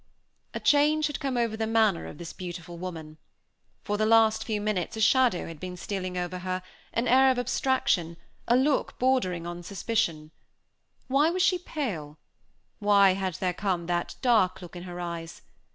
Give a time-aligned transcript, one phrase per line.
[0.55, 3.19] A change had come over the manner of this beautiful woman.
[3.83, 7.37] For the last few minutes a shadow had been stealing over her, an air of
[7.37, 8.17] abstraction,
[8.47, 10.31] a look bordering on suspicion.
[11.07, 12.17] Why was she pale?
[12.79, 15.43] Why had there come that dark look in her eyes?